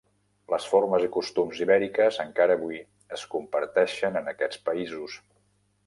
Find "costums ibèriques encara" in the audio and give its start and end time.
1.17-2.57